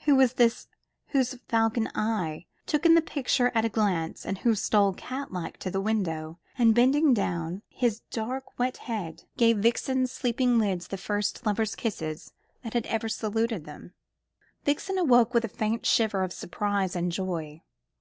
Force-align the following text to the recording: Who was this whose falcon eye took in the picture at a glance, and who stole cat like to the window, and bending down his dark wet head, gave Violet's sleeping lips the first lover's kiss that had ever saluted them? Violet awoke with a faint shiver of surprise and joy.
Who 0.00 0.16
was 0.16 0.32
this 0.32 0.66
whose 1.10 1.38
falcon 1.46 1.90
eye 1.94 2.46
took 2.66 2.84
in 2.84 2.96
the 2.96 3.00
picture 3.00 3.52
at 3.54 3.64
a 3.64 3.68
glance, 3.68 4.26
and 4.26 4.38
who 4.38 4.56
stole 4.56 4.94
cat 4.94 5.30
like 5.30 5.58
to 5.58 5.70
the 5.70 5.80
window, 5.80 6.40
and 6.58 6.74
bending 6.74 7.14
down 7.14 7.62
his 7.68 8.00
dark 8.10 8.58
wet 8.58 8.78
head, 8.78 9.22
gave 9.36 9.58
Violet's 9.58 10.10
sleeping 10.10 10.58
lips 10.58 10.88
the 10.88 10.96
first 10.98 11.46
lover's 11.46 11.76
kiss 11.76 12.32
that 12.64 12.74
had 12.74 12.86
ever 12.88 13.08
saluted 13.08 13.64
them? 13.64 13.92
Violet 14.64 14.98
awoke 14.98 15.32
with 15.32 15.44
a 15.44 15.48
faint 15.48 15.86
shiver 15.86 16.24
of 16.24 16.32
surprise 16.32 16.96
and 16.96 17.12
joy. 17.12 17.62